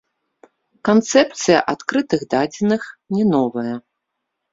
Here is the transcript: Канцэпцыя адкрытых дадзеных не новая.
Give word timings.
Канцэпцыя 0.87 1.59
адкрытых 1.73 2.21
дадзеных 2.31 2.81
не 3.19 3.23
новая. 3.33 3.75